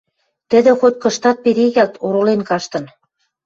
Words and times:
тӹдӹ 0.49 0.71
хоть-кыштат 0.79 1.37
перегӓлт, 1.43 1.93
оролен 2.05 2.41
каштын: 2.49 2.85